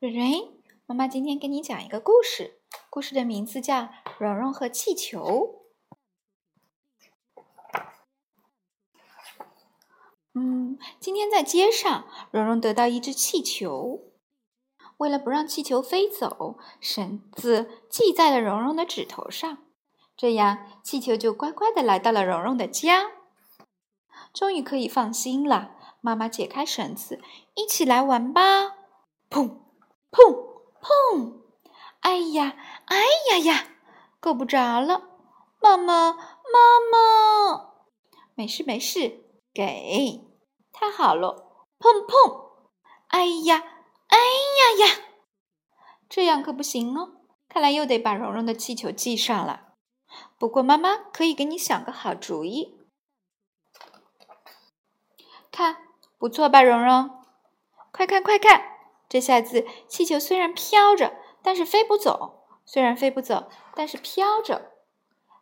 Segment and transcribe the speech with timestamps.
[0.00, 0.52] 蕊蕊，
[0.86, 3.80] 妈妈今天给你讲一个故事，故事的名字叫
[4.20, 5.60] 《蓉蓉和气球》。
[10.34, 14.12] 嗯，今天在街上，蓉蓉得到一只气球。
[14.98, 19.64] 为了不让气球飞走，绳子系在了蓉蓉的指头上，
[20.16, 23.10] 这样气球就乖乖的来到了蓉蓉的家。
[24.32, 27.20] 终于可以放心了，妈妈解开绳子，
[27.56, 28.76] 一起来玩吧！
[29.28, 29.67] 砰！
[30.10, 30.32] 砰
[30.80, 31.42] 砰！
[32.00, 32.96] 哎呀，哎
[33.30, 33.66] 呀呀，
[34.20, 35.02] 够不着了！
[35.60, 37.74] 妈妈，妈妈，
[38.34, 40.24] 没事没事，给，
[40.72, 41.52] 太好了！
[41.78, 42.48] 砰砰！
[43.08, 43.62] 哎呀，
[44.08, 44.94] 哎呀呀，
[46.08, 47.22] 这样可不行哦！
[47.48, 49.74] 看来又得把蓉蓉的气球系上了。
[50.38, 52.78] 不过妈妈可以给你想个好主意，
[55.50, 57.10] 看，不错吧，蓉蓉？
[57.90, 58.77] 快看快看！
[59.08, 64.72] 这下子，气球虽然飘着，但是飞不走；虽然飞不走，但是飘着。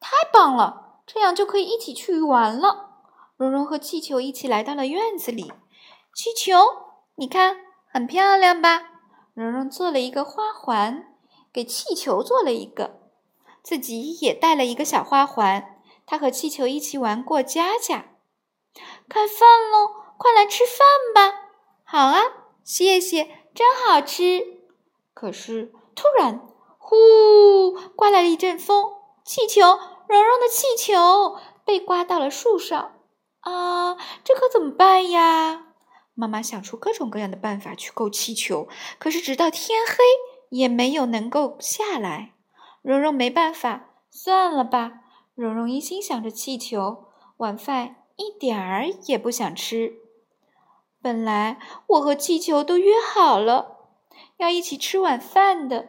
[0.00, 3.00] 太棒了，这样就可以一起去玩了。
[3.36, 5.52] 蓉蓉和气球一起来到了院子里。
[6.14, 6.56] 气球，
[7.16, 7.56] 你看，
[7.92, 8.90] 很漂亮吧？
[9.34, 11.14] 蓉蓉做了一个花环，
[11.52, 13.00] 给气球做了一个，
[13.62, 15.80] 自己也带了一个小花环。
[16.06, 18.06] 她和气球一起玩过家家。
[19.08, 20.78] 开饭喽，快来吃饭
[21.14, 21.48] 吧！
[21.84, 22.22] 好啊，
[22.62, 23.47] 谢谢。
[23.58, 24.60] 真好吃，
[25.12, 26.46] 可是突然，
[26.78, 28.92] 呼，刮来了一阵风，
[29.24, 29.62] 气球，
[30.06, 33.00] 蓉蓉的气球被刮到了树上。
[33.40, 35.72] 啊，这可怎么办呀？
[36.14, 38.68] 妈妈想出各种各样的办法去够气球，
[39.00, 40.04] 可是直到天黑
[40.50, 42.34] 也没有能够下来。
[42.82, 45.00] 蓉蓉没办法，算了吧。
[45.34, 47.06] 蓉蓉一心想着气球，
[47.38, 49.96] 晚饭一点儿也不想吃。
[51.08, 53.78] 本来我和气球都约好了
[54.36, 55.88] 要一起吃晚饭的，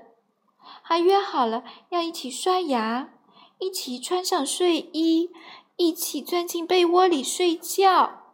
[0.82, 3.10] 还约好了要一起刷牙，
[3.58, 5.30] 一起穿上睡衣，
[5.76, 8.32] 一起钻进被窝里睡觉。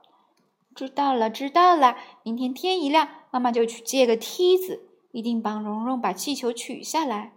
[0.75, 1.97] 知道了，知道了。
[2.21, 7.33] 明天天一亮，妈妈就去借个梯子，一定帮蓉蓉把气球取下来。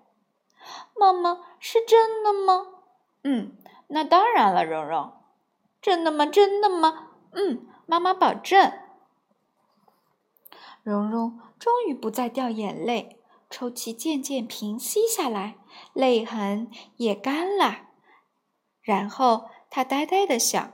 [0.94, 2.66] 妈妈是真的吗？
[3.25, 5.10] 嗯，那当然了，蓉蓉。
[5.80, 6.26] 真的吗？
[6.26, 7.09] 真的吗？
[7.32, 8.70] 嗯，妈妈保证。
[10.83, 15.56] 蓉蓉终于不再掉眼泪，抽泣渐渐平息下来，
[15.93, 17.89] 泪痕也干了。
[18.83, 20.72] 然后她呆呆的想：“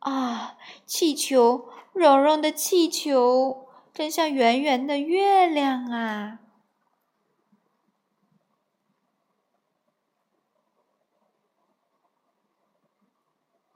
[0.00, 6.40] 啊，气球，蓉蓉的气球，真像圆圆的月亮啊！”